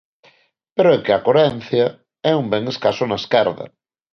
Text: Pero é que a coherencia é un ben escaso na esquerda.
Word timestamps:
Pero 0.75 0.89
é 0.95 0.99
que 1.05 1.11
a 1.13 1.23
coherencia 1.25 1.85
é 2.31 2.33
un 2.41 2.45
ben 2.53 2.63
escaso 2.73 3.03
na 3.07 3.19
esquerda. 3.23 3.65